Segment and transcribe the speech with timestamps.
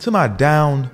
[0.00, 0.90] To my down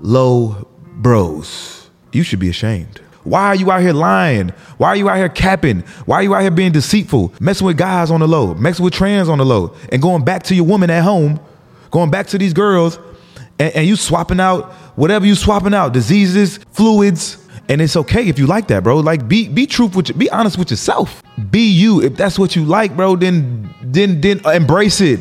[0.00, 3.00] low bros, you should be ashamed.
[3.22, 4.48] Why are you out here lying?
[4.76, 5.82] Why are you out here capping?
[6.04, 8.94] Why are you out here being deceitful, messing with guys on the low, messing with
[8.94, 11.38] trans on the low, and going back to your woman at home,
[11.92, 12.98] going back to these girls,
[13.60, 18.36] and, and you swapping out whatever you swapping out, diseases, fluids, and it's okay if
[18.36, 18.98] you like that, bro.
[18.98, 21.22] Like be be truthful, with, be honest with yourself.
[21.52, 22.02] Be you.
[22.02, 25.20] If that's what you like, bro, then then then embrace it.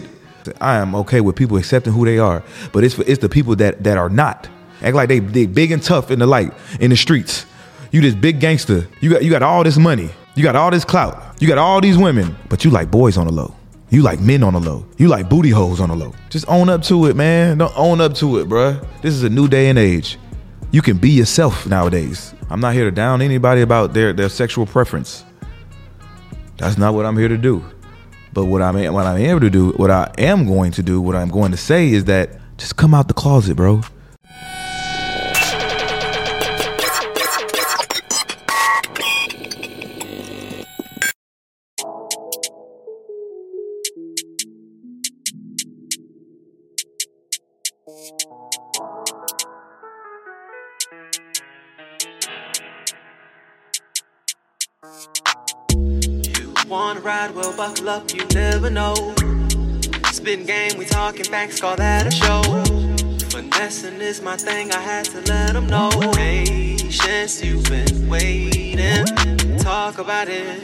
[0.61, 3.55] I am okay with people accepting who they are, but it's for, it's the people
[3.57, 4.49] that that are not.
[4.81, 7.45] Act like they they big and tough in the light in the streets.
[7.91, 8.87] You this big gangster.
[9.01, 10.09] You got you got all this money.
[10.35, 11.41] You got all this clout.
[11.41, 13.55] You got all these women, but you like boys on the low.
[13.89, 14.85] You like men on the low.
[14.97, 16.13] You like booty holes on the low.
[16.29, 17.57] Just own up to it, man.
[17.57, 18.85] Don't own up to it, bruh.
[19.01, 20.19] This is a new day and age.
[20.71, 22.33] You can be yourself nowadays.
[22.49, 25.23] I'm not here to down anybody about their their sexual preference.
[26.57, 27.63] That's not what I'm here to do.
[28.37, 31.15] But what I'm what I'm able to do, what I am going to do, what
[31.15, 33.81] I'm going to say is that just come out the closet, bro.
[57.27, 58.93] Ride, well, buckle up, you never know.
[60.11, 62.41] Spitting game, we talking facts, call that a show.
[63.29, 65.89] Finessing is my thing, I had to let them know.
[66.13, 69.05] Patience, you've been waiting.
[69.57, 70.61] Talk about it.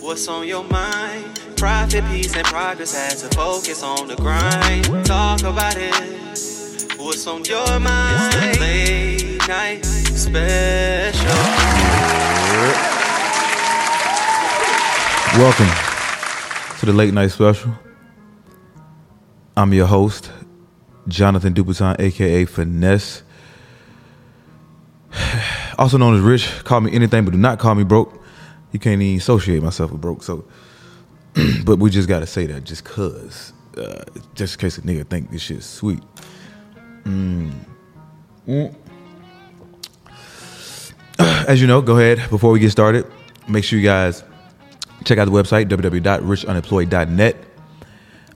[0.00, 1.40] What's on your mind?
[1.56, 5.06] Profit, peace, and progress had to focus on the grind.
[5.06, 5.94] Talk about it.
[6.98, 8.34] What's on your mind?
[8.34, 11.55] It's late night special.
[15.38, 15.68] Welcome
[16.78, 17.70] to the late night special.
[19.54, 20.32] I'm your host,
[21.08, 23.22] Jonathan Dubuton, aka Finesse.
[25.78, 26.64] Also known as Rich.
[26.64, 28.24] Call me anything, but do not call me broke.
[28.72, 30.22] You can't even associate myself with broke.
[30.22, 30.46] So,
[31.66, 34.04] but we just gotta say that just cause, uh,
[34.34, 36.02] just in case a nigga think this shit's sweet.
[37.04, 37.52] Mm.
[38.48, 38.74] Mm.
[41.18, 43.04] As you know, go ahead before we get started.
[43.46, 44.24] Make sure you guys
[45.06, 47.36] check out the website www.richunemployed.net.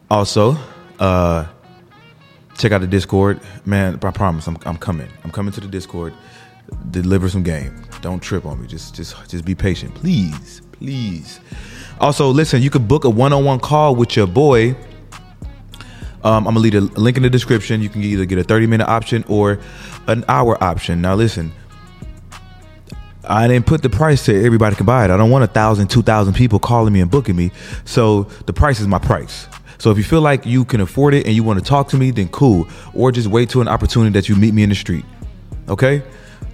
[0.08, 0.56] Also,
[0.98, 1.46] uh,
[2.56, 3.40] check out the Discord.
[3.66, 5.08] Man, I promise I'm, I'm coming.
[5.24, 6.14] I'm coming to the Discord.
[6.90, 7.82] Deliver some game.
[8.00, 8.68] Don't trip on me.
[8.68, 11.40] Just just just be patient, please, please.
[12.00, 12.62] Also, listen.
[12.62, 14.76] You could book a one-on-one call with your boy.
[16.22, 17.82] Um, I'm gonna leave a link in the description.
[17.82, 19.58] You can either get a 30 minute option or
[20.06, 21.02] an hour option.
[21.02, 21.52] Now, listen.
[23.24, 25.10] I didn't put the price to everybody can buy it.
[25.10, 27.50] I don't want a thousand, two thousand people calling me and booking me.
[27.84, 29.46] So the price is my price.
[29.78, 31.96] So if you feel like you can afford it and you want to talk to
[31.96, 32.68] me, then cool.
[32.94, 35.04] Or just wait to an opportunity that you meet me in the street.
[35.68, 36.02] Okay?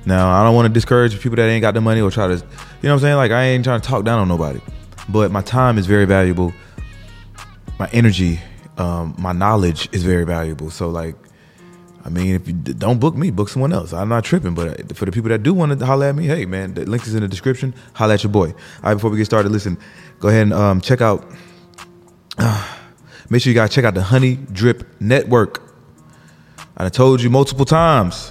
[0.04, 2.34] Now I don't want to discourage people that ain't got the money or try to,
[2.34, 2.46] you know
[2.80, 3.16] what I'm saying?
[3.16, 4.60] Like I ain't trying to talk down on nobody.
[5.08, 6.52] But my time is very valuable.
[7.78, 8.40] My energy,
[8.78, 10.70] um, my knowledge is very valuable.
[10.70, 11.16] So like
[12.06, 13.92] I mean, if you don't book me, book someone else.
[13.92, 16.46] I'm not tripping, but for the people that do want to holler at me, hey
[16.46, 17.74] man, the link is in the description.
[17.94, 18.50] Holler at your boy.
[18.50, 19.76] All right, before we get started, listen,
[20.20, 21.28] go ahead and um, check out.
[22.38, 22.76] Uh,
[23.28, 25.62] make sure you guys check out the Honey Drip Network.
[26.76, 28.30] I told you multiple times.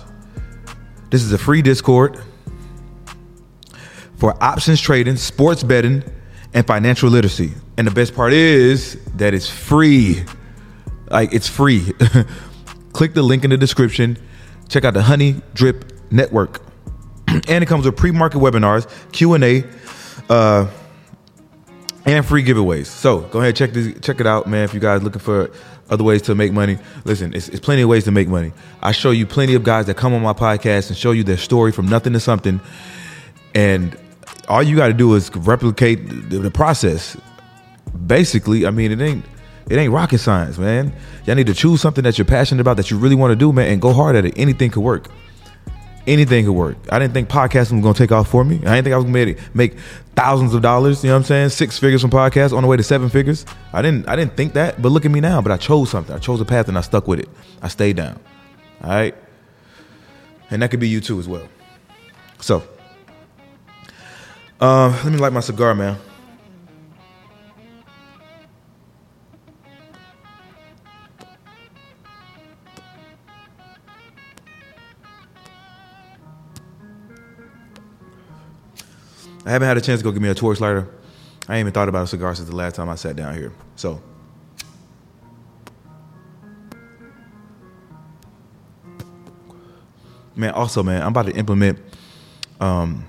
[1.09, 2.24] This is a free Discord
[4.16, 6.02] for options trading, sports betting,
[6.53, 7.52] and financial literacy.
[7.78, 10.24] And the best part is that it's free.
[11.09, 11.92] Like it's free.
[12.95, 14.18] click the link in the description.
[14.69, 16.62] Check out the Honey Drip Network,
[17.27, 19.63] and it comes with pre-market webinars, Q and A,
[20.30, 20.68] uh,
[22.06, 22.86] and free giveaways.
[22.86, 24.63] So go ahead check this, check it out, man.
[24.63, 25.51] If you guys looking for
[25.89, 28.53] other ways to make money, listen, it's, it's plenty of ways to make money.
[28.81, 31.38] I show you plenty of guys that come on my podcast and show you their
[31.38, 32.62] story from nothing to something,
[33.53, 33.98] and
[34.48, 37.18] all you got to do is replicate the, the process.
[38.07, 39.25] Basically, I mean, it ain't
[39.69, 40.94] it ain't rocket science, man.
[41.25, 43.51] Y'all need to choose something that you're passionate about, that you really want to do,
[43.51, 44.33] man, and go hard at it.
[44.38, 45.09] Anything could work.
[46.07, 46.77] anything could work.
[46.91, 48.57] I didn't think podcasting was gonna take off for me.
[48.57, 49.77] I didn't think I was gonna make, make
[50.15, 51.03] thousands of dollars.
[51.03, 51.50] You know what I'm saying?
[51.50, 53.45] Six figures from podcasts on the way to seven figures.
[53.73, 54.07] I didn't.
[54.07, 54.81] I didn't think that.
[54.81, 55.41] But look at me now.
[55.41, 56.15] But I chose something.
[56.15, 57.29] I chose a path and I stuck with it.
[57.62, 58.19] I stayed down.
[58.83, 59.15] All right.
[60.51, 61.47] And that could be you too as well.
[62.39, 62.62] So,
[64.62, 65.97] uh, let me light my cigar, man.
[79.45, 80.88] I haven't had a chance to go get me a torch lighter.
[81.47, 83.53] I ain't even thought about a cigar since the last time I sat down here.
[83.75, 84.01] So,
[90.36, 91.77] man, also, man, I'm about to implement
[92.59, 93.06] um,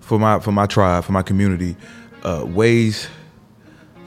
[0.00, 1.76] for my for my tribe, for my community,
[2.24, 3.08] uh, ways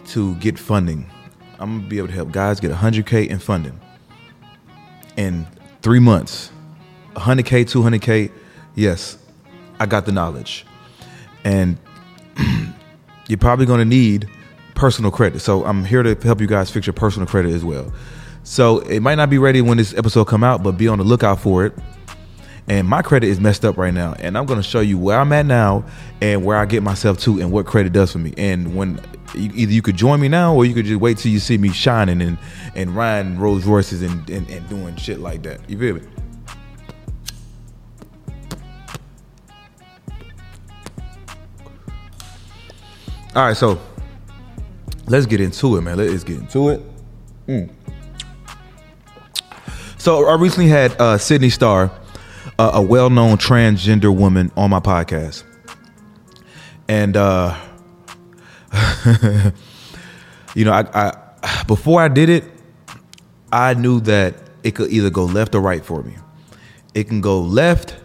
[0.07, 1.09] to get funding.
[1.57, 3.79] I'm gonna be able to help guys get 100k in funding
[5.15, 5.47] in
[5.81, 6.51] three months.
[7.13, 8.31] 100k, 200k.
[8.75, 9.17] Yes,
[9.79, 10.65] I got the knowledge
[11.43, 11.77] and
[13.27, 14.29] you're probably going to need
[14.75, 15.39] personal credit.
[15.39, 17.91] So I'm here to help you guys fix your personal credit as well.
[18.43, 21.03] So it might not be ready when this episode come out, but be on the
[21.03, 21.73] lookout for it.
[22.67, 25.19] And my credit is messed up right now, and I'm going to show you where
[25.19, 25.83] I'm at now
[26.21, 28.33] and where I get myself to and what credit does for me.
[28.37, 28.99] And when
[29.35, 31.69] either you could join me now or you could just wait till you see me
[31.69, 32.37] shining and
[32.75, 35.67] and riding Rolls Royces and, and, and doing shit like that.
[35.69, 36.01] You feel me?
[43.33, 43.79] All right, so
[45.07, 45.95] let's get into it, man.
[45.97, 46.81] Let's get into it.
[47.47, 47.69] Mm.
[49.97, 51.91] So I recently had uh, Sydney Star,
[52.59, 55.43] uh, a well-known transgender woman, on my podcast,
[56.89, 57.57] and uh,
[60.53, 62.43] you know, I, I before I did it,
[63.53, 66.15] I knew that it could either go left or right for me.
[66.93, 67.95] It can go left,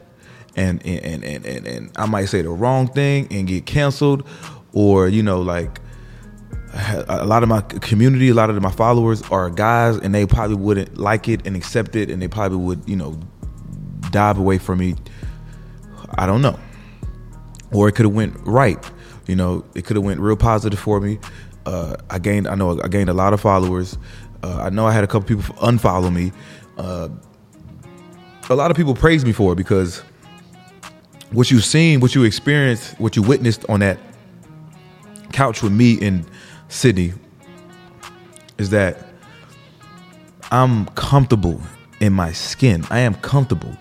[0.54, 4.24] and and and and, and I might say the wrong thing and get canceled,
[4.76, 5.80] or you know like
[7.08, 10.56] a lot of my community, a lot of my followers are guys, and they probably
[10.56, 13.18] wouldn't like it and accept it, and they probably would, you know,
[14.10, 14.94] dive away from me.
[16.18, 16.60] I don't know,
[17.72, 18.78] or it could have went right.
[19.26, 21.18] You know, it could have went real positive for me.
[21.64, 23.96] Uh, I gained, I know, I gained a lot of followers.
[24.42, 26.32] Uh, I know I had a couple people unfollow me.
[26.76, 27.08] Uh,
[28.50, 30.02] a lot of people praise me for it because
[31.32, 33.98] what you've seen, what you experienced, what you witnessed on that
[35.36, 36.24] couch with me in
[36.68, 37.12] Sydney
[38.56, 39.06] is that
[40.50, 41.60] I'm comfortable
[42.00, 42.84] in my skin.
[42.88, 43.76] I am comfortable.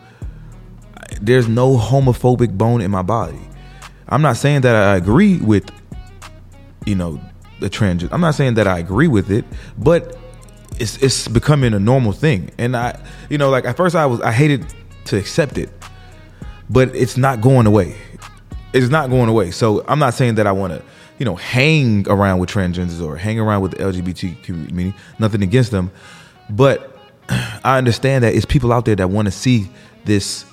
[1.21, 3.39] There's no homophobic bone in my body.
[4.09, 5.71] I'm not saying that I agree with,
[6.85, 7.21] you know,
[7.61, 8.03] the trans.
[8.11, 9.45] I'm not saying that I agree with it,
[9.77, 10.17] but
[10.77, 12.51] it's it's becoming a normal thing.
[12.57, 12.99] And I,
[13.29, 14.65] you know, like at first I was I hated
[15.05, 15.69] to accept it,
[16.69, 17.95] but it's not going away.
[18.73, 19.51] It's not going away.
[19.51, 20.83] So I'm not saying that I want to
[21.17, 24.93] you know, hang around with transgenders or hang around with the LGBT community.
[25.19, 25.91] Nothing against them,
[26.49, 26.97] but
[27.29, 29.69] I understand that it's people out there that want to see
[30.05, 30.45] this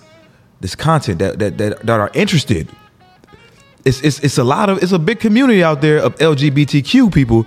[0.60, 2.68] this content that that that, that are interested.
[3.84, 7.46] It's, it's it's a lot of it's a big community out there of LGBTQ people.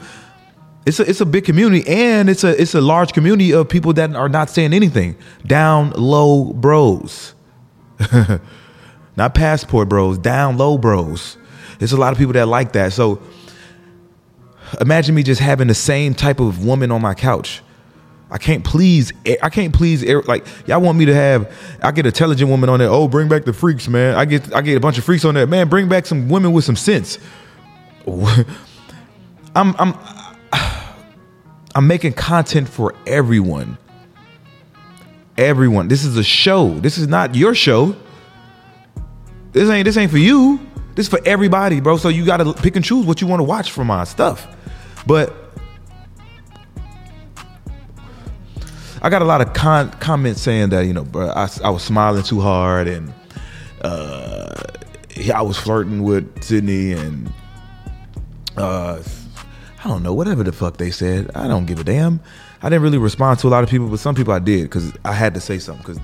[0.86, 3.94] It's a it's a big community and it's a it's a large community of people
[3.94, 5.16] that are not saying anything.
[5.48, 7.34] Down low bros.
[9.16, 11.38] not passport bros, down low bros.
[11.80, 12.94] There's a lot of people that like that.
[12.94, 13.22] So
[14.82, 17.62] imagine me just having the same type of woman on my couch.
[18.32, 19.14] I can't please.
[19.42, 20.04] I can't please.
[20.04, 21.52] Like y'all want me to have.
[21.82, 22.90] I get intelligent woman on there.
[22.90, 24.16] Oh, bring back the freaks, man.
[24.16, 24.54] I get.
[24.54, 25.46] I get a bunch of freaks on there.
[25.46, 27.20] Man, bring back some women with some sense.
[28.08, 29.76] I'm.
[29.78, 29.94] I'm.
[31.76, 33.78] I'm making content for everyone.
[35.38, 35.88] Everyone.
[35.88, 36.80] This is a show.
[36.80, 37.96] This is not your show.
[39.52, 39.86] This ain't.
[39.86, 40.60] This ain't for you.
[40.96, 41.98] This is for everybody, bro.
[41.98, 44.48] So you got to pick and choose what you want to watch from my stuff.
[45.06, 45.34] But
[49.02, 51.84] I got a lot of con- comments saying that you know, bro, I, I was
[51.84, 53.14] smiling too hard and
[53.82, 54.56] uh,
[55.34, 57.32] I was flirting with Sydney and
[58.56, 59.04] uh,
[59.84, 61.30] I don't know whatever the fuck they said.
[61.36, 62.22] I don't give a damn.
[62.64, 64.94] I didn't really respond to a lot of people, but some people I did because
[65.04, 66.00] I had to say something because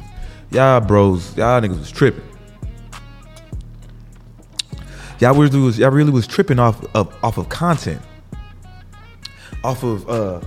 [0.51, 2.23] y'all bros, y'all niggas was tripping
[5.21, 8.01] y'all really was y'all really was tripping off of off of content,
[9.63, 10.41] off of uh,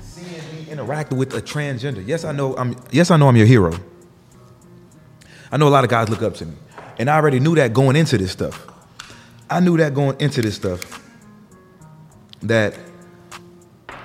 [0.00, 2.04] seeing me interacting with a transgender.
[2.04, 2.74] Yes, I know I'm.
[2.90, 3.72] Yes, I know I'm your hero.
[5.52, 6.54] I know a lot of guys look up to me,
[6.98, 8.66] and I already knew that going into this stuff.
[9.48, 10.96] I knew that going into this stuff.
[12.42, 12.78] That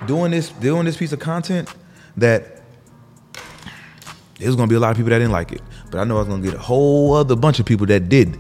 [0.06, 1.74] doing this doing this piece of content
[2.18, 2.62] that
[4.40, 5.62] there's gonna be a lot of people that didn't like it.
[5.90, 8.38] but I know I was gonna get a whole other bunch of people that did.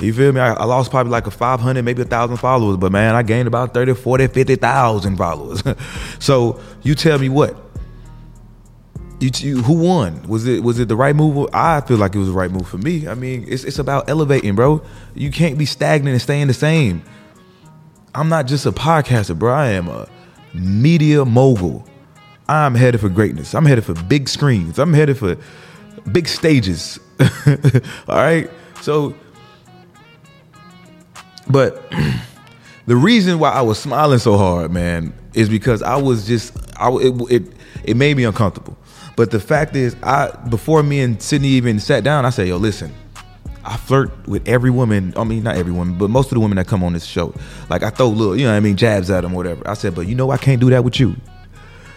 [0.00, 0.40] You feel me?
[0.40, 3.46] I, I lost probably like a 500, maybe a thousand followers, but man, I gained
[3.46, 5.62] about 30, 40, 50,000 followers.
[6.18, 7.56] so you tell me what?
[9.20, 10.22] You, you, who won?
[10.28, 11.48] Was it was it the right move?
[11.54, 13.06] I feel like it was the right move for me.
[13.06, 14.82] I mean, it's it's about elevating, bro.
[15.14, 17.02] You can't be stagnant and staying the same.
[18.14, 19.52] I'm not just a podcaster, bro.
[19.52, 20.08] I am a
[20.52, 21.86] media mogul.
[22.48, 23.54] I'm headed for greatness.
[23.54, 24.78] I'm headed for big screens.
[24.78, 25.36] I'm headed for
[26.12, 26.98] big stages.
[28.08, 28.50] All right.
[28.82, 29.14] So,
[31.48, 31.90] but
[32.86, 36.90] the reason why I was smiling so hard, man, is because I was just, I
[36.92, 37.52] it it,
[37.84, 38.76] it made me uncomfortable.
[39.16, 42.56] But the fact is, I before me and Sydney even sat down, I said, "Yo,
[42.56, 42.92] listen."
[43.66, 45.14] I flirt with every woman.
[45.16, 47.34] I mean, not every woman, but most of the women that come on this show.
[47.70, 49.66] Like I throw little, you know, what I mean, jabs at them, or whatever.
[49.66, 51.16] I said, but you know, I can't do that with you.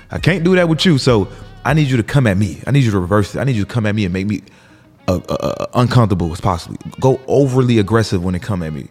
[0.09, 0.97] I can't do that with you.
[0.97, 1.27] So
[1.65, 2.61] I need you to come at me.
[2.65, 3.39] I need you to reverse it.
[3.39, 4.43] I need you to come at me and make me
[5.09, 6.77] uh, uh, uh, uncomfortable as possible.
[7.01, 8.87] Go overly aggressive when it come at me.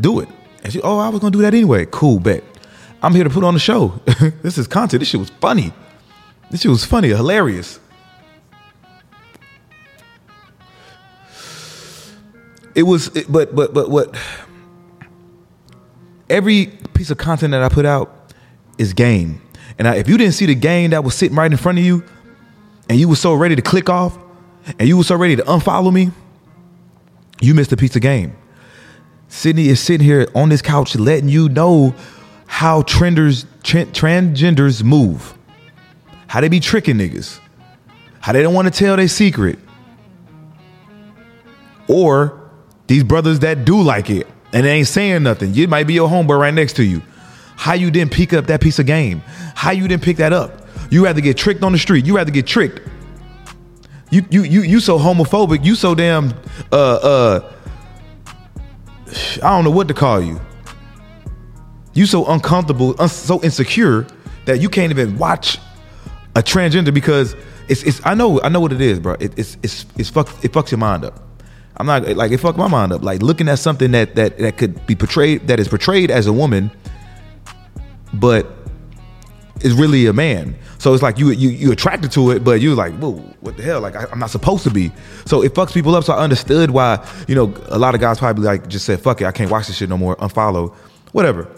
[0.00, 0.28] Do it.
[0.62, 1.86] And she, oh, I was gonna do that anyway.
[1.90, 2.44] Cool, bet.
[3.02, 3.88] I'm here to put on the show.
[4.42, 5.00] this is content.
[5.00, 5.72] This shit was funny.
[6.50, 7.80] This shit was funny, hilarious.
[12.74, 14.16] It was, it, but but but what?
[16.28, 18.32] Every piece of content that I put out
[18.78, 19.42] is game.
[19.78, 21.84] And I, if you didn't see the game that was sitting right in front of
[21.84, 22.04] you,
[22.88, 24.16] and you were so ready to click off,
[24.78, 26.10] and you were so ready to unfollow me,
[27.40, 28.36] you missed a piece of game.
[29.30, 31.94] Sydney is sitting here on this couch letting you know
[32.46, 35.32] how trenders, tra- transgenders move,
[36.26, 37.40] how they be tricking niggas,
[38.20, 39.58] how they don't want to tell their secret,
[41.88, 42.50] or
[42.88, 45.54] these brothers that do like it and they ain't saying nothing.
[45.54, 47.00] You might be your homeboy right next to you.
[47.56, 49.22] How you didn't pick up that piece of game?
[49.54, 50.66] How you didn't pick that up?
[50.90, 52.04] You rather get tricked on the street.
[52.04, 52.80] You rather get tricked.
[54.10, 55.64] You you you you so homophobic.
[55.64, 56.34] You so damn
[56.72, 57.52] uh uh.
[59.42, 60.40] I don't know what to call you.
[61.94, 64.06] You so uncomfortable, un- so insecure
[64.46, 65.58] that you can't even watch
[66.36, 67.34] a transgender because
[67.68, 68.00] it's it's.
[68.04, 69.14] I know I know what it is, bro.
[69.14, 71.20] It, it's it's it's fuck it fucks your mind up.
[71.76, 73.02] I'm not like it fucked my mind up.
[73.02, 76.32] Like looking at something that that that could be portrayed that is portrayed as a
[76.32, 76.70] woman,
[78.14, 78.59] but
[79.60, 80.56] is really a man.
[80.78, 83.62] So it's like you you you attracted to it, but you're like, whoa, what the
[83.62, 83.80] hell?
[83.80, 84.90] Like I, am not supposed to be.
[85.26, 86.04] So it fucks people up.
[86.04, 89.20] So I understood why you know a lot of guys probably like just said, fuck
[89.20, 90.74] it, I can't watch this shit no more, unfollow,
[91.12, 91.48] whatever.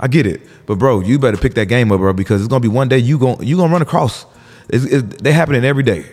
[0.00, 2.60] I get it, but bro, you better pick that game up, bro, because it's gonna
[2.60, 4.26] be one day you going you gonna run across.
[4.68, 6.04] It's, it's, they happening every day.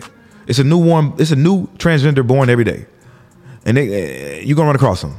[0.47, 1.13] It's a new one.
[1.17, 2.85] It's a new transgender born every day,
[3.65, 5.17] and they, eh, you're gonna run across them.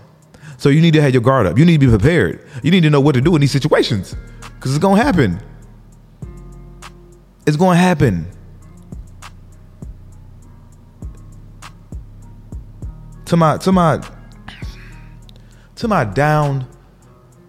[0.56, 1.58] So you need to have your guard up.
[1.58, 2.46] You need to be prepared.
[2.62, 5.40] You need to know what to do in these situations because it's gonna happen.
[7.46, 8.26] It's gonna happen.
[13.26, 14.02] To my to my
[15.76, 16.66] to my down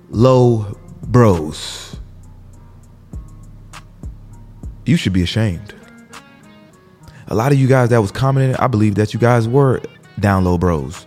[0.10, 1.96] low bros.
[4.86, 5.74] You should be ashamed
[7.28, 9.82] a lot of you guys that was commenting, I believe that you guys were
[10.20, 11.06] down low bros,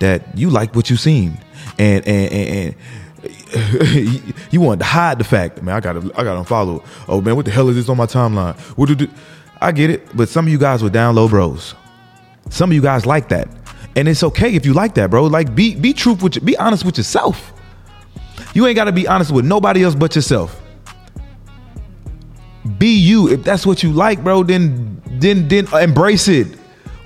[0.00, 1.38] that you like what you seen,
[1.78, 2.48] and and and.
[2.48, 2.74] and
[4.50, 5.74] you want to hide the fact, man.
[5.74, 6.82] I gotta, I gotta unfollow.
[7.06, 8.58] Oh man, what the hell is this on my timeline?
[8.78, 9.08] What do, do?
[9.60, 11.74] I get it, but some of you guys were down low bros.
[12.48, 13.48] Some of you guys like that,
[13.94, 15.24] and it's okay if you like that, bro.
[15.24, 17.52] Like, be be truth with, be honest with yourself.
[18.54, 20.58] You ain't gotta be honest with nobody else but yourself
[22.78, 23.28] be you.
[23.28, 26.48] If that's what you like, bro, then then then embrace it.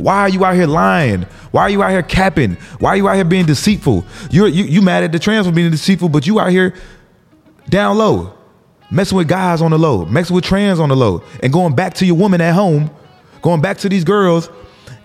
[0.05, 1.23] Why are you out here lying?
[1.51, 2.57] Why are you out here capping?
[2.79, 4.05] Why are you out here being deceitful?
[4.31, 6.75] You're you, you mad at the trans for being deceitful, but you out here
[7.71, 8.37] down low,
[8.91, 11.95] messing with guys on the low, messing with trans on the low, and going back
[11.95, 12.91] to your woman at home,
[13.41, 14.51] going back to these girls,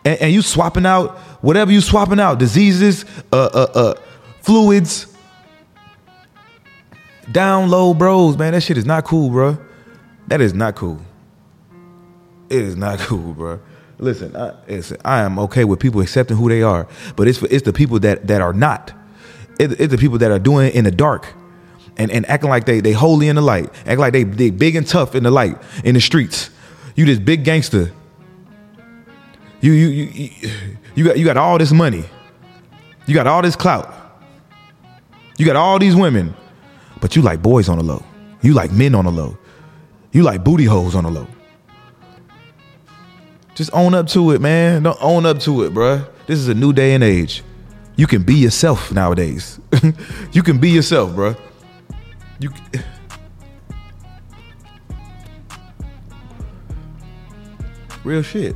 [0.04, 3.94] and, and you swapping out whatever you swapping out, diseases, uh, uh, uh,
[4.42, 5.08] fluids,
[7.32, 8.52] down low bros, man.
[8.52, 9.58] That shit is not cool, bro.
[10.28, 11.00] That is not cool.
[12.50, 13.62] It is not cool, bro.
[14.00, 14.54] Listen, I,
[15.04, 16.88] I am okay with people accepting who they are,
[17.18, 18.94] but it's it's the people that that are not.
[19.60, 21.28] It, it's the people that are doing it in the dark,
[21.98, 24.78] and, and acting like they they holy in the light, acting like they they big
[24.78, 26.50] and tough in the light in the streets.
[26.96, 27.92] You this big gangster.
[29.60, 30.52] You you you
[30.96, 32.06] you got you got all this money.
[33.06, 33.94] You got all this clout.
[35.38, 36.36] You got all these women,
[37.02, 38.06] but you like boys on the low.
[38.42, 39.38] You like men on the low.
[40.14, 41.28] You like booty holes on the low.
[43.60, 44.84] Just own up to it, man.
[44.84, 46.08] Don't own up to it, bruh.
[46.28, 47.44] This is a new day and age.
[47.98, 49.60] You can be yourself nowadays.
[50.32, 51.38] you can be yourself, bruh.
[52.40, 52.52] You.
[58.06, 58.56] Real shit.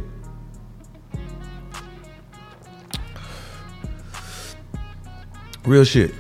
[5.66, 6.16] Real shit.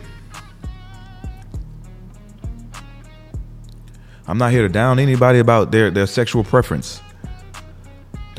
[4.27, 7.01] I'm not here to down anybody about their, their sexual preference.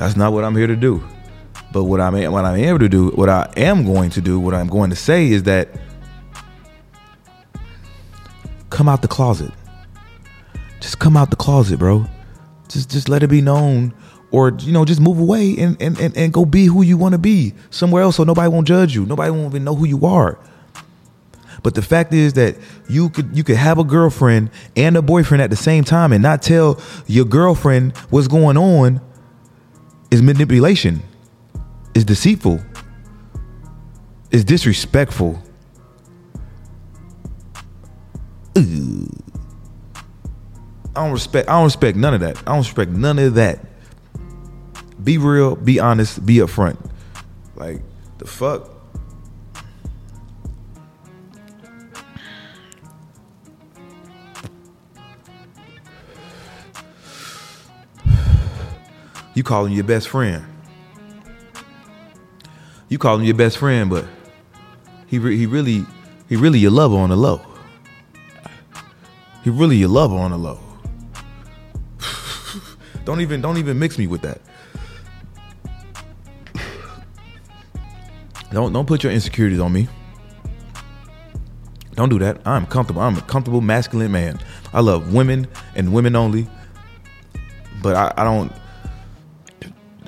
[0.04, 1.02] That's not what I'm here to do.
[1.72, 4.52] But what I'm what I'm able to do, what I am going to do, what
[4.52, 5.68] I'm going to say is that
[8.68, 9.50] come out the closet.
[10.78, 12.04] Just come out the closet, bro.
[12.68, 13.94] Just just let it be known.
[14.30, 17.12] Or, you know, just move away and, and, and, and go be who you want
[17.12, 19.06] to be somewhere else so nobody won't judge you.
[19.06, 20.38] Nobody won't even know who you are.
[21.62, 22.56] But the fact is that
[22.90, 26.22] you could you could have a girlfriend and a boyfriend at the same time and
[26.22, 29.00] not tell your girlfriend what's going on
[30.14, 31.02] is manipulation.
[31.92, 32.60] Is deceitful.
[34.30, 35.42] Is disrespectful.
[38.56, 38.60] I
[40.94, 42.38] don't respect I don't respect none of that.
[42.38, 43.58] I don't respect none of that.
[45.02, 46.78] Be real, be honest, be upfront.
[47.56, 47.82] Like
[48.18, 48.70] the fuck?
[59.34, 60.44] You call him your best friend.
[62.88, 64.04] You call him your best friend, but
[65.06, 65.84] he re- he really
[66.28, 67.40] he really your lover on the low.
[69.42, 70.60] He really your lover on the low.
[73.04, 74.40] don't even don't even mix me with that.
[78.52, 79.88] Don't don't put your insecurities on me.
[81.96, 82.40] Don't do that.
[82.46, 83.02] I'm comfortable.
[83.02, 84.38] I'm a comfortable masculine man.
[84.72, 86.48] I love women and women only.
[87.82, 88.52] But I, I don't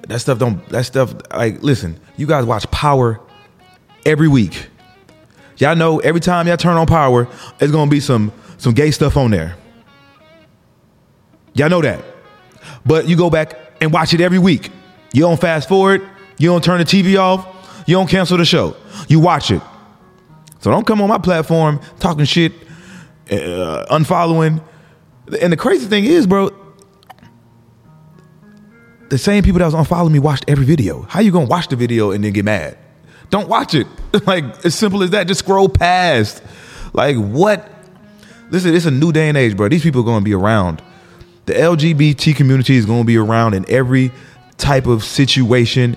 [0.06, 3.20] that stuff don't that stuff like listen, you guys watch Power
[4.04, 4.68] every week.
[5.58, 7.28] Y'all know every time y'all turn on Power,
[7.60, 9.56] it's gonna be some some gay stuff on there.
[11.54, 12.04] Y'all know that.
[12.84, 14.70] But you go back and watch it every week.
[15.12, 16.06] You don't fast forward,
[16.38, 17.46] you don't turn the TV off,
[17.86, 18.76] you don't cancel the show.
[19.08, 19.62] You watch it.
[20.60, 22.52] So don't come on my platform talking shit,
[23.30, 24.62] uh, unfollowing.
[25.40, 26.50] And the crazy thing is, bro,
[29.08, 31.02] the same people that was unfollowing me watched every video.
[31.02, 32.76] How you gonna watch the video and then get mad?
[33.30, 33.86] Don't watch it.
[34.26, 35.26] like as simple as that.
[35.26, 36.42] Just scroll past.
[36.92, 37.70] Like what?
[38.50, 39.68] Listen, it's a new day and age, bro.
[39.68, 40.82] These people are gonna be around.
[41.46, 44.12] The LGBT community is gonna be around in every
[44.56, 45.96] type of situation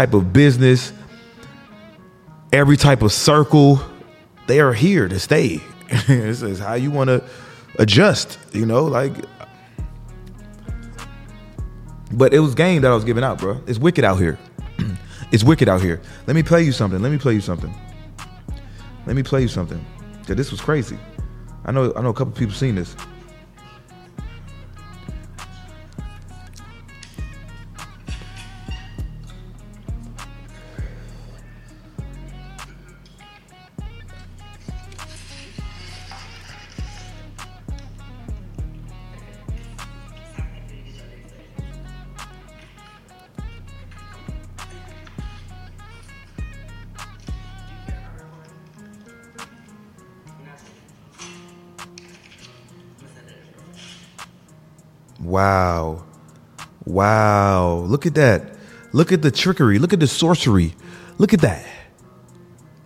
[0.00, 0.94] type of business,
[2.54, 3.78] every type of circle,
[4.46, 5.60] they are here to stay.
[6.06, 7.22] this is how you want to
[7.78, 9.12] adjust, you know, like.
[12.12, 13.60] But it was game that I was giving out, bro.
[13.66, 14.38] It's wicked out here.
[15.32, 16.00] it's wicked out here.
[16.26, 17.02] Let me play you something.
[17.02, 17.72] Let me play you something.
[19.04, 19.84] Let me play you something.
[20.28, 20.98] That this was crazy.
[21.66, 21.92] I know.
[21.94, 22.96] I know a couple people seen this.
[57.00, 57.86] Wow.
[57.88, 58.42] Look at that.
[58.92, 59.78] Look at the trickery.
[59.78, 60.74] Look at the sorcery.
[61.16, 61.64] Look at that.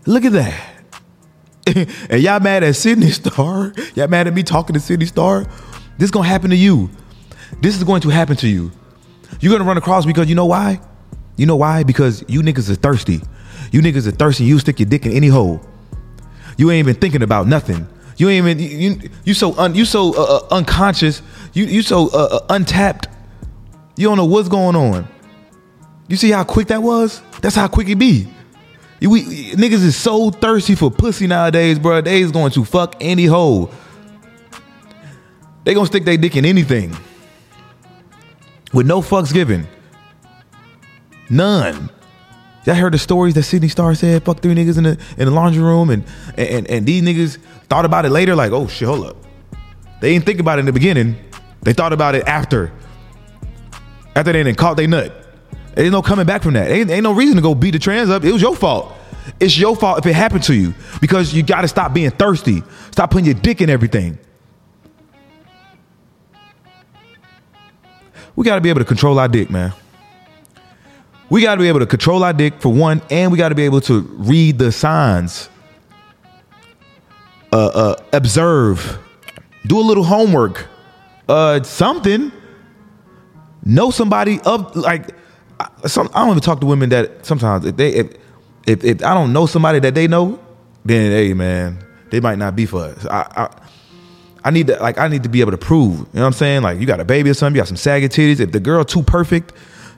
[0.06, 0.70] Look at that.
[2.10, 3.72] and y'all mad at Sydney Star.
[3.96, 5.44] Y'all mad at me talking to Sydney Star.
[5.98, 6.90] This gonna happen to you.
[7.60, 8.70] This is going to happen to you.
[9.40, 10.80] You're gonna run across because you know why?
[11.36, 11.82] You know why?
[11.82, 13.20] Because you niggas are thirsty.
[13.72, 14.44] You niggas are thirsty.
[14.44, 15.60] You stick your dick in any hole.
[16.56, 17.88] You ain't even thinking about nothing.
[18.16, 21.20] You ain't even you you so un, you so uh, uh, unconscious.
[21.52, 23.08] You you so uh, uh, untapped.
[23.96, 25.08] You don't know what's going on.
[26.08, 27.22] You see how quick that was?
[27.40, 28.28] That's how quick it be.
[29.00, 32.00] We, niggas is so thirsty for pussy nowadays, bro.
[32.00, 33.70] They is going to fuck any hole.
[35.64, 36.94] They gonna stick their dick in anything
[38.72, 39.66] with no fucks given.
[41.30, 41.90] None.
[42.64, 45.30] Y'all heard the stories that Sydney Star said, fuck three niggas in the in the
[45.30, 46.04] laundry room, and
[46.36, 49.16] and and these niggas thought about it later, like, oh shit, hold up.
[50.00, 51.16] They didn't think about it in the beginning.
[51.62, 52.72] They thought about it after.
[54.16, 55.12] After they didn't caught they nut.
[55.74, 56.70] There's no coming back from that.
[56.70, 58.24] Ain't, ain't no reason to go beat the trans up.
[58.24, 58.92] It was your fault.
[59.40, 62.62] It's your fault if it happened to you because you got to stop being thirsty.
[62.92, 64.18] Stop putting your dick in everything.
[68.36, 69.72] We got to be able to control our dick, man.
[71.30, 73.54] We got to be able to control our dick for one, and we got to
[73.54, 75.48] be able to read the signs,
[77.52, 78.98] uh, uh, observe,
[79.66, 80.66] do a little homework,
[81.28, 82.30] uh, something.
[83.64, 85.14] Know somebody of like.
[85.86, 88.16] Some, I don't even talk to women that sometimes if they if,
[88.66, 90.40] if, if I don't know somebody that they know,
[90.84, 91.78] then hey man,
[92.10, 93.06] they might not be for us.
[93.06, 93.64] I, I
[94.44, 95.98] I need to like I need to be able to prove.
[95.98, 96.62] You know what I'm saying?
[96.62, 98.40] Like you got a baby or something, you got some saggy titties.
[98.40, 99.52] If the girl too perfect,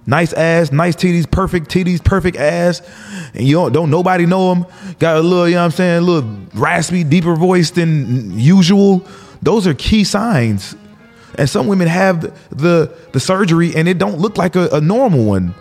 [0.06, 2.80] nice ass, nice titties, perfect titties, perfect ass,
[3.34, 4.66] and you don't don't nobody know them,
[5.00, 9.04] got a little, you know what I'm saying, a little raspy, deeper voice than usual.
[9.42, 10.76] Those are key signs.
[11.38, 15.24] And some women have the the surgery and it don't look like a, a normal
[15.24, 15.54] one.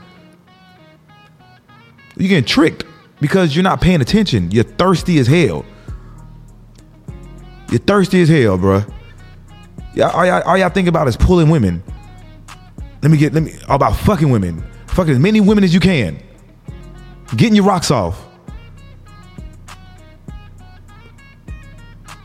[2.18, 2.86] You're getting tricked
[3.20, 4.52] because you're not paying attention.
[4.52, 5.66] You're thirsty as hell.
[7.70, 8.84] You're thirsty as hell, bro.
[9.94, 11.84] Yeah, all y'all, all y'all think about is pulling women.
[13.02, 14.64] Let me get, let me, all about fucking women.
[14.88, 16.18] Fucking as many women as you can.
[17.36, 18.26] Getting your rocks off.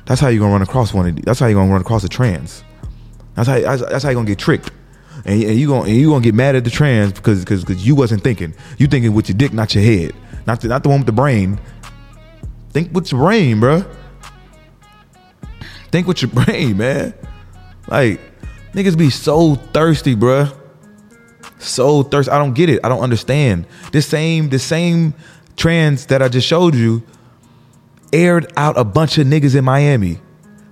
[0.06, 1.24] That's how you're gonna run across one of these.
[1.24, 2.64] That's how you're gonna run across a trans.
[3.44, 4.70] That's how, that's how you're gonna get tricked.
[5.24, 7.86] And, and you gonna and you gonna get mad at the trans because because because
[7.86, 8.54] you wasn't thinking.
[8.78, 10.14] You thinking with your dick, not your head.
[10.46, 11.60] Not the, not the one with the brain.
[12.70, 13.86] Think with your brain, bruh.
[15.90, 17.14] Think with your brain, man.
[17.88, 18.20] Like,
[18.72, 20.56] niggas be so thirsty, bruh.
[21.58, 22.30] So thirsty.
[22.30, 22.80] I don't get it.
[22.84, 23.66] I don't understand.
[23.92, 25.14] This same, the same
[25.56, 27.02] trans that I just showed you
[28.12, 30.20] aired out a bunch of niggas in Miami.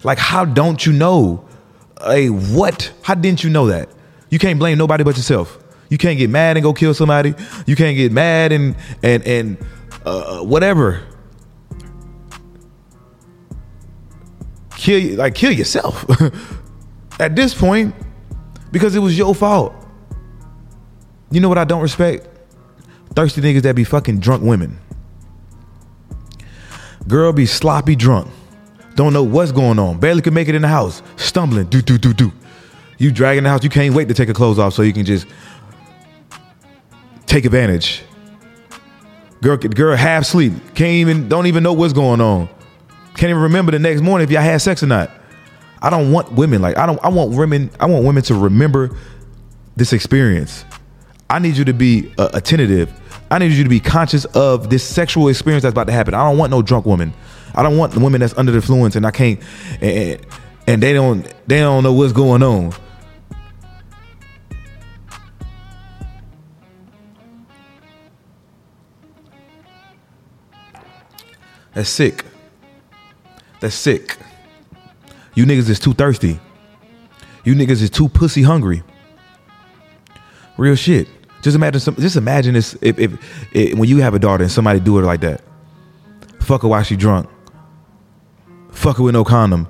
[0.05, 1.48] Like, how don't you know?
[2.05, 2.93] Hey, what?
[3.03, 3.89] How didn't you know that?
[4.31, 5.59] You can't blame nobody but yourself.
[5.89, 7.35] You can't get mad and go kill somebody.
[7.67, 9.59] You can't get mad and and and
[10.05, 11.03] uh, whatever.
[14.79, 16.07] kill like kill yourself
[17.21, 17.95] at this point
[18.71, 19.75] because it was your fault.
[21.31, 22.27] You know what I don't respect?
[23.15, 24.79] Thirsty niggas that be fucking drunk women.
[27.07, 28.31] Girl be sloppy drunk.
[28.99, 30.01] Don't know what's going on.
[30.01, 31.05] Barely can make it in the house.
[31.15, 31.67] Stumbling.
[31.67, 32.33] Do do do do.
[32.99, 33.63] You dragging the house.
[33.63, 35.25] You can't wait to take her clothes off so you can just
[37.25, 38.03] take advantage.
[39.41, 40.53] Girl, girl half sleep.
[40.75, 42.49] Can't even don't even know what's going on.
[43.15, 45.13] Can't even remember the next morning if y'all had sex or not.
[45.81, 48.97] I don't want women like I don't I want women I want women to remember
[49.77, 50.65] this experience.
[51.31, 52.93] I need you to be uh, attentive.
[53.31, 56.15] I need you to be conscious of this sexual experience that's about to happen.
[56.15, 57.15] I don't want no drunk woman.
[57.55, 59.41] I don't want the women that's under the influence and I can't
[59.81, 60.25] and,
[60.67, 62.73] and they don't they don't know what's going on.
[71.75, 72.25] That's sick.
[73.61, 74.17] That's sick.
[75.35, 76.41] You niggas is too thirsty.
[77.45, 78.83] You niggas is too pussy hungry.
[80.57, 81.09] Real shit.
[81.41, 81.95] Just imagine some.
[81.95, 82.77] Just imagine this.
[82.83, 85.41] If, if, if when you have a daughter and somebody do it like that,
[86.41, 87.31] fuck her while she drunk.
[88.79, 89.67] Fuck her with no condom.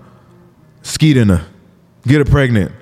[0.83, 1.43] Skeet in her.
[2.07, 2.73] Get her pregnant.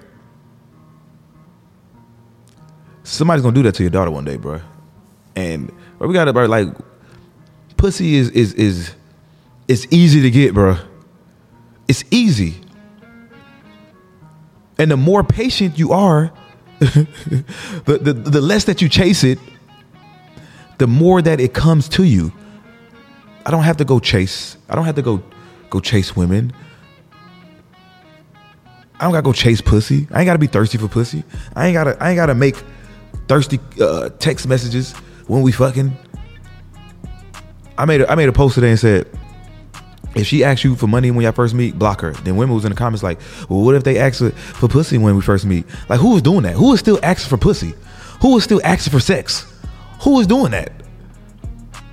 [3.05, 4.61] Somebody's gonna do that to your daughter one day, bro.
[5.37, 6.47] And bro, we gotta, bro.
[6.47, 6.67] Like,
[7.77, 8.93] pussy is is is
[9.69, 10.79] it's easy to get, bro.
[11.87, 12.57] It's easy.
[14.79, 16.33] And the more patient you are,
[16.81, 17.07] the,
[17.85, 19.39] the, the less that you chase it,
[20.79, 22.33] the more that it comes to you.
[23.47, 24.57] I don't have to go chase.
[24.69, 25.23] I don't have to go
[25.77, 26.53] go chase women.
[28.99, 30.09] I don't gotta go chase pussy.
[30.11, 31.23] I ain't gotta be thirsty for pussy.
[31.55, 32.57] I ain't gotta I ain't gotta make
[33.29, 34.93] thirsty uh, text messages
[35.27, 35.93] when we fucking.
[37.79, 39.07] I made a, I made a post today and said,
[40.15, 42.13] If she asks you for money when y'all first meet, block her.
[42.13, 44.97] Then women was in the comments like, well, what if they ask for, for pussy
[44.97, 45.67] when we first meet?
[45.91, 46.55] Like, who is doing that?
[46.55, 47.75] Who is still asking for pussy?
[48.23, 49.53] Who is still asking for sex?
[50.01, 50.73] Who is doing that?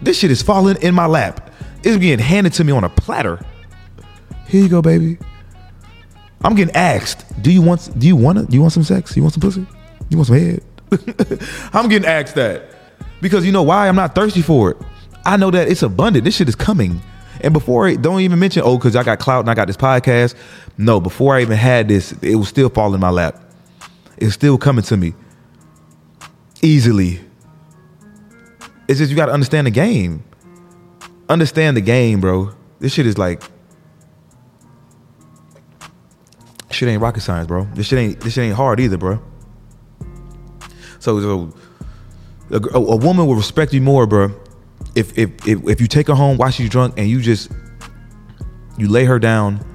[0.02, 1.52] This shit is falling in my lap.
[1.84, 3.46] It's being handed to me on a platter.
[4.48, 5.18] Here you go, baby.
[6.44, 9.16] I'm getting asked, do you want do you want do you want some sex?
[9.16, 9.66] You want some pussy?
[10.10, 10.64] You want some head?
[11.74, 12.64] I'm getting asked that.
[13.22, 13.88] Because you know why?
[13.88, 14.78] I'm not thirsty for it.
[15.26, 16.26] I know that it's abundant.
[16.26, 17.02] This shit is coming.
[17.42, 19.78] And before it, don't even mention, oh, because I got clout and I got this
[19.78, 20.36] podcast.
[20.78, 23.42] No, before I even had this, it was still falling in my lap.
[24.18, 25.14] It's still coming to me
[26.62, 27.20] easily.
[28.88, 30.24] It's just you got to understand the game.
[31.30, 32.54] Understand the game, bro.
[32.80, 33.42] This shit is like
[36.74, 37.66] shit ain't rocket science, bro.
[37.74, 39.22] This shit ain't this shit ain't hard either, bro.
[41.00, 41.54] So, so
[42.52, 44.32] a, a woman will respect you more, bro,
[44.96, 47.52] if, if if if you take her home while she's drunk and you just
[48.78, 49.66] you lay her down,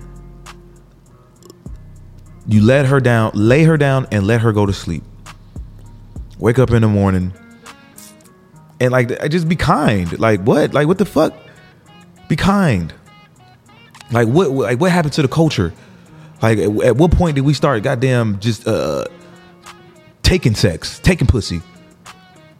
[2.47, 5.03] you let her down, lay her down and let her go to sleep.
[6.39, 7.33] Wake up in the morning
[8.81, 10.19] and like just be kind.
[10.19, 10.73] Like what?
[10.73, 11.35] Like what the fuck?
[12.29, 12.93] Be kind.
[14.13, 14.51] Like what?
[14.51, 15.73] Like what happened to the culture?
[16.41, 17.83] Like at, at what point did we start?
[17.83, 19.05] Goddamn, just uh
[20.23, 21.63] taking sex, taking pussy.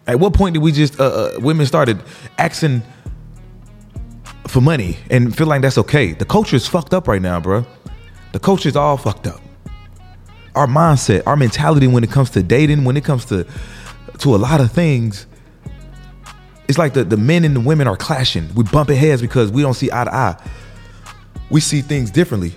[0.07, 2.03] At what point did we just uh, uh, women started
[2.39, 2.83] asking
[4.47, 6.15] for money and feel like that's okay?
[6.15, 7.67] The culture is fucked up right now, bro.
[8.33, 9.41] The culture is all fucked up.
[10.55, 13.47] Our mindset, our mentality when it comes to dating, when it comes to
[14.21, 15.27] to a lot of things,
[16.69, 18.53] it's like the, the men and the women are clashing.
[18.55, 20.37] We bumping heads because we don't see eye to eye.
[21.51, 22.55] We see things differently.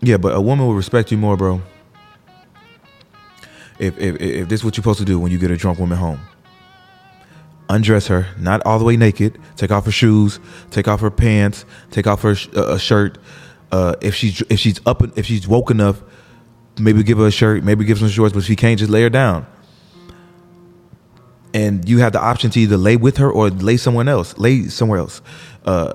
[0.00, 1.60] Yeah, but a woman will respect you more, bro.
[3.78, 5.78] If, if if this is what you're supposed to do when you get a drunk
[5.78, 6.20] woman home,
[7.68, 9.38] undress her, not all the way naked.
[9.56, 10.40] Take off her shoes,
[10.70, 13.18] take off her pants, take off her sh- uh, shirt.
[13.70, 16.02] Uh, if she's if she's up if she's woke enough,
[16.78, 19.10] maybe give her a shirt, maybe give some shorts, but she can't just lay her
[19.10, 19.46] down.
[21.54, 24.64] And you have the option to either lay with her or lay someone else, lay
[24.64, 25.22] somewhere else,
[25.64, 25.94] uh,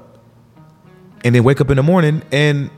[1.23, 2.69] and then wake up in the morning and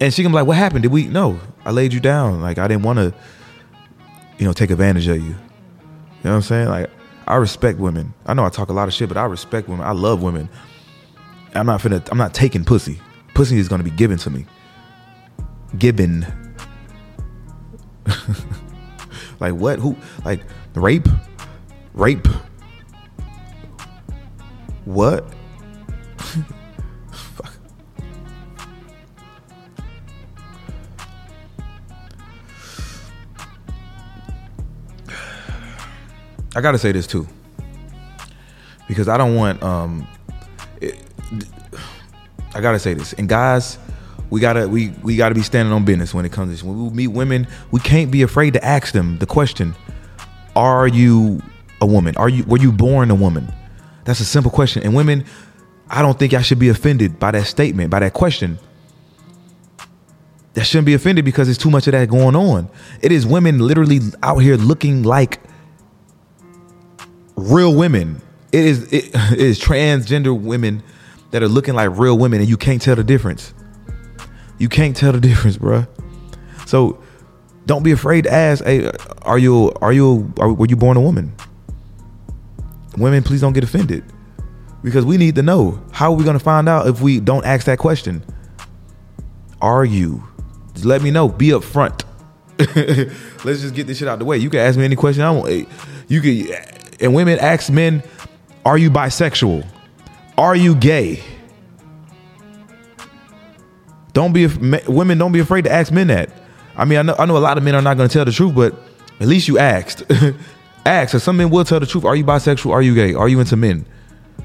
[0.00, 0.82] and she can be like, "What happened?
[0.82, 1.06] Did we?
[1.06, 2.40] No, I laid you down.
[2.40, 3.14] Like I didn't want to,
[4.38, 5.22] you know, take advantage of you.
[5.22, 6.68] You know what I'm saying?
[6.68, 6.90] Like
[7.26, 8.14] I respect women.
[8.26, 9.86] I know I talk a lot of shit, but I respect women.
[9.86, 10.48] I love women.
[11.54, 12.06] I'm not finna.
[12.10, 13.00] I'm not taking pussy.
[13.34, 14.46] Pussy is gonna be given to me.
[15.78, 16.26] Given.
[19.40, 19.78] like what?
[19.78, 19.96] Who?
[20.24, 20.42] Like
[20.74, 21.08] rape?
[21.94, 22.28] Rape?
[24.84, 25.26] What?
[36.56, 37.28] I gotta say this too,
[38.88, 39.62] because I don't want.
[39.62, 40.08] Um,
[40.80, 40.98] it,
[42.54, 43.78] I gotta say this, and guys,
[44.30, 46.62] we gotta we we gotta be standing on business when it comes to this.
[46.62, 49.74] When we meet women, we can't be afraid to ask them the question:
[50.56, 51.42] Are you
[51.82, 52.16] a woman?
[52.16, 53.52] Are you were you born a woman?
[54.06, 54.82] That's a simple question.
[54.82, 55.26] And women,
[55.90, 58.58] I don't think I should be offended by that statement, by that question.
[60.54, 62.70] That shouldn't be offended because there's too much of that going on.
[63.02, 65.38] It is women literally out here looking like
[67.36, 68.20] real women.
[68.52, 70.82] It is it is transgender women
[71.30, 73.54] that are looking like real women, and you can't tell the difference.
[74.58, 75.86] You can't tell the difference, bro.
[76.66, 77.02] So
[77.66, 78.64] don't be afraid to ask.
[78.64, 78.90] Hey,
[79.22, 81.34] are you are you are, were you born a woman?
[82.96, 84.04] Women, please don't get offended
[84.82, 85.82] because we need to know.
[85.92, 88.24] How are we going to find out if we don't ask that question?
[89.60, 90.26] Are you?
[90.72, 91.28] Just let me know.
[91.28, 92.04] Be upfront.
[93.44, 94.38] Let's just get this shit out the way.
[94.38, 95.68] You can ask me any question I want.
[96.08, 96.56] You can
[97.00, 98.02] and women ask men,
[98.64, 99.66] "Are you bisexual?
[100.36, 101.22] Are you gay?"
[104.12, 105.18] Don't be women.
[105.18, 106.30] Don't be afraid to ask men that.
[106.76, 108.24] I mean, I know I know a lot of men are not going to tell
[108.24, 108.74] the truth, but
[109.20, 110.04] at least you asked.
[110.86, 111.10] Ask.
[111.10, 112.04] So some men will tell the truth.
[112.04, 112.70] Are you bisexual?
[112.70, 113.12] Are you gay?
[113.12, 113.84] Are you into men?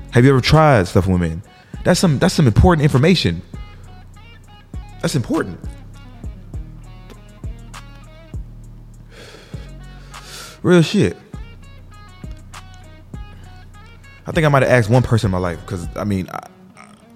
[0.09, 1.43] Have you ever tried stuff with men?
[1.83, 3.43] That's some that's some important information.
[5.01, 5.59] That's important.
[10.63, 11.15] Real shit.
[14.31, 16.47] I think I might have asked one person in my life because I mean, I,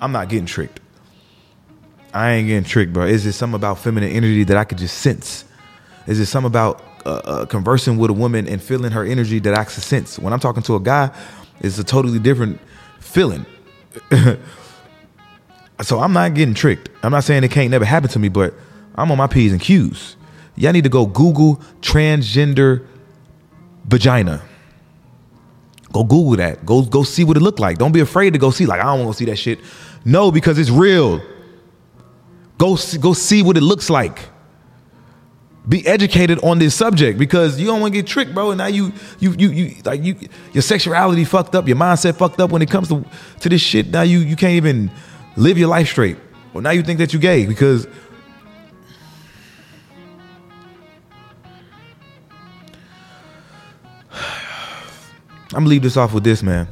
[0.02, 0.82] I'm not getting tricked.
[2.14, 3.06] I ain't getting tricked, bro.
[3.06, 5.46] Is there something about feminine energy that I could just sense?
[6.08, 9.58] Is there something about uh, uh, conversing with a woman and feeling her energy that
[9.58, 10.20] I can sense?
[10.20, 11.10] When I'm talking to a guy,
[11.62, 12.60] it's a totally different
[13.00, 13.46] feeling.
[15.82, 16.90] so I'm not getting tricked.
[17.02, 18.54] I'm not saying it can't never happen to me, but
[18.96, 20.18] I'm on my P's and Q's.
[20.58, 22.86] Y'all need to go Google transgender
[23.86, 24.42] vagina.
[25.96, 26.66] Go Google that.
[26.66, 27.78] Go go see what it looked like.
[27.78, 28.66] Don't be afraid to go see.
[28.66, 29.60] Like I don't want to see that shit.
[30.04, 31.22] No, because it's real.
[32.58, 34.20] Go see, go see what it looks like.
[35.70, 38.52] Be educated on this subject because you don't want to get tricked, bro.
[38.52, 40.18] And now you you you you like you
[40.52, 43.06] your sexuality fucked up, your mindset fucked up when it comes to
[43.40, 43.88] to this shit.
[43.88, 44.92] Now you you can't even
[45.38, 46.18] live your life straight.
[46.52, 47.88] Well, now you think that you're gay because
[55.56, 56.68] I'm gonna leave this off with this, man.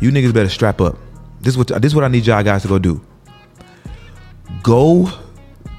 [0.00, 0.96] You niggas better strap up.
[1.40, 3.00] This is what this is what I need y'all guys to go do.
[4.62, 5.10] Go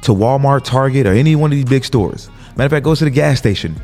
[0.03, 2.29] to Walmart, Target, or any one of these big stores.
[2.55, 3.79] Matter of fact, go to the gas station.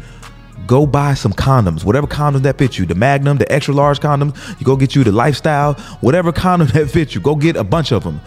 [0.68, 2.86] Go buy some condoms, whatever condoms that fit you.
[2.86, 4.60] The Magnum, the extra large condoms.
[4.60, 7.22] You go get you the lifestyle, whatever condom that fits you.
[7.22, 8.20] Go get a bunch of them.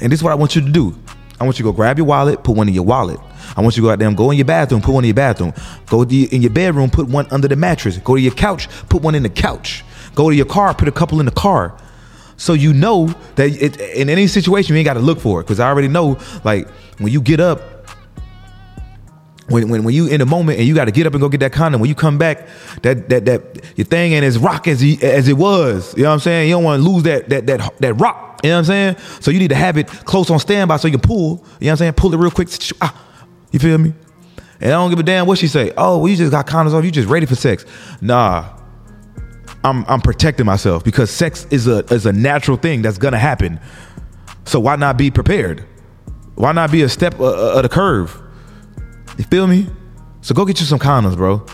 [0.00, 0.96] And this is what I want you to do.
[1.40, 3.18] I want you to go grab your wallet, put one in your wallet.
[3.56, 5.08] I want you to go out there and go in your bathroom, put one in
[5.08, 5.54] your bathroom.
[5.86, 7.96] Go in your bedroom, put one under the mattress.
[7.98, 9.82] Go to your couch, put one in the couch.
[10.14, 11.76] Go to your car, put a couple in the car.
[12.36, 15.44] So you know that it, in any situation you ain't got to look for it
[15.44, 17.80] because I already know like when you get up
[19.50, 21.28] when, when, when you in the moment and you got to get up and go
[21.28, 22.46] get that condom, when you come back,
[22.82, 23.42] that that that
[23.76, 25.94] your thing ain't as rock as he, as it was.
[25.96, 26.48] You know what I'm saying?
[26.48, 28.29] You don't want to lose that that that that rock.
[28.42, 28.96] You know what I'm saying?
[29.20, 31.18] So you need to have it close on standby so you can pull.
[31.18, 31.92] You know what I'm saying?
[31.94, 32.48] Pull it real quick.
[32.80, 33.06] Ah,
[33.52, 33.92] you feel me?
[34.60, 35.72] And I don't give a damn what she say.
[35.76, 36.84] Oh, well, you just got condoms off.
[36.84, 37.64] You just ready for sex?
[38.00, 38.56] Nah.
[39.62, 43.60] I'm I'm protecting myself because sex is a is a natural thing that's gonna happen.
[44.46, 45.66] So why not be prepared?
[46.34, 48.20] Why not be a step uh, uh, of the curve?
[49.18, 49.66] You feel me?
[50.22, 51.44] So go get you some condoms, bro.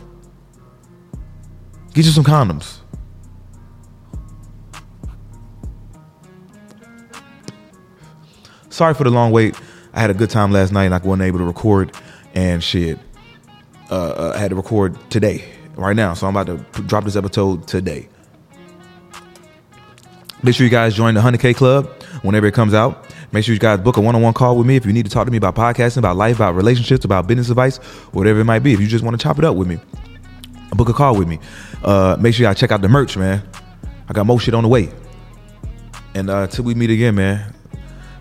[1.95, 2.79] Get you some condoms.
[8.77, 9.59] Sorry for the long wait.
[9.95, 11.97] I had a good time last night and I wasn't able to record
[12.35, 12.99] and shit.
[13.91, 16.13] Uh, uh, I had to record today, right now.
[16.13, 18.11] So I'm about to drop this episode today.
[20.43, 21.87] Make sure you guys join the 100K Club
[22.21, 23.11] whenever it comes out.
[23.33, 25.25] Make sure you guys book a one-on-one call with me if you need to talk
[25.25, 27.79] to me about podcasting, about life, about relationships, about business advice,
[28.13, 28.75] whatever it might be.
[28.75, 29.79] If you just want to chop it up with me,
[30.73, 31.41] book a call with me.
[31.83, 33.43] Uh, make sure y'all check out the merch, man.
[34.07, 34.91] I got more shit on the way.
[36.15, 37.56] And uh, we meet again, man.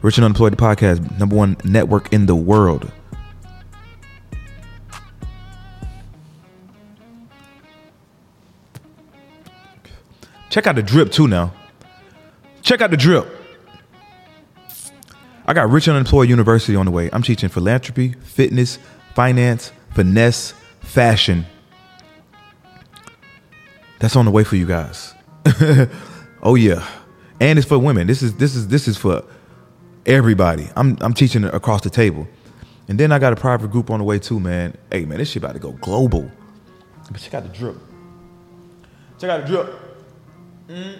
[0.01, 2.91] Rich and Unemployed podcast, number one network in the world.
[10.49, 11.53] Check out the drip too now.
[12.61, 13.27] Check out the drip.
[15.45, 17.09] I got Rich Unemployed University on the way.
[17.11, 18.79] I'm teaching philanthropy, fitness,
[19.13, 21.45] finance, finesse, fashion.
[23.99, 25.13] That's on the way for you guys.
[26.41, 26.87] oh yeah.
[27.39, 28.07] And it's for women.
[28.07, 29.23] This is this is this is for
[30.05, 30.69] everybody.
[30.75, 32.27] I'm I'm teaching across the table.
[32.87, 34.77] And then I got a private group on the way too, man.
[34.91, 36.29] Hey man, this shit about to go global.
[37.11, 37.75] But check out the drip.
[39.19, 39.73] Check out the drip.
[40.67, 40.99] Mm.